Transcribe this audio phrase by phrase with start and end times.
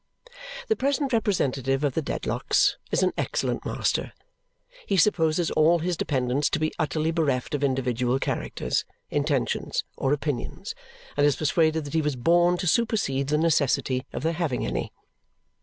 [0.67, 4.13] The present representative of the Dedlocks is an excellent master.
[4.87, 10.73] He supposes all his dependents to be utterly bereft of individual characters, intentions, or opinions,
[11.15, 14.91] and is persuaded that he was born to supersede the necessity of their having any.